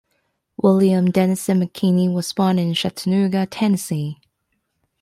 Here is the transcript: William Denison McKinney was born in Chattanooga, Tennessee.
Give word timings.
William 0.57 1.11
Denison 1.11 1.59
McKinney 1.61 2.11
was 2.11 2.33
born 2.33 2.57
in 2.57 2.73
Chattanooga, 2.73 3.45
Tennessee. 3.45 4.19